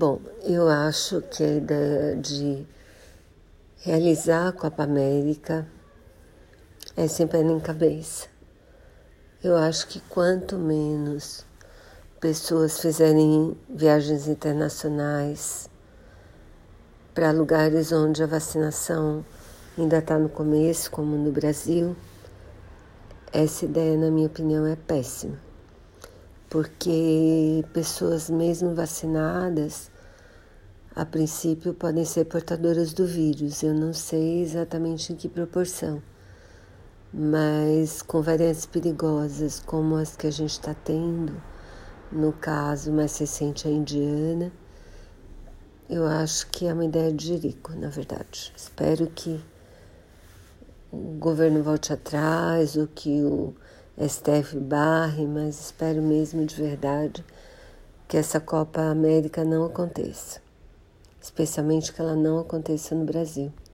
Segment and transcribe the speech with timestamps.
[0.00, 2.64] Bom, eu acho que a ideia de
[3.80, 5.66] realizar a Copa América
[6.96, 8.28] é sempre em cabeça.
[9.42, 11.44] Eu acho que quanto menos
[12.20, 15.68] pessoas fizerem viagens internacionais
[17.12, 19.26] para lugares onde a vacinação
[19.76, 21.96] ainda está no começo, como no Brasil,
[23.32, 25.47] essa ideia, na minha opinião, é péssima
[26.48, 29.90] porque pessoas mesmo vacinadas,
[30.94, 33.62] a princípio, podem ser portadoras do vírus.
[33.62, 36.02] Eu não sei exatamente em que proporção,
[37.12, 41.40] mas com variantes perigosas como as que a gente está tendo,
[42.10, 44.50] no caso mais recente a indiana,
[45.88, 48.52] eu acho que é uma ideia de Jerico, na verdade.
[48.56, 49.40] Espero que
[50.90, 53.54] o governo volte atrás, ou que o
[54.00, 57.24] STF barre, mas espero mesmo de verdade
[58.06, 60.40] que essa Copa América não aconteça,
[61.20, 63.52] especialmente que ela não aconteça no Brasil.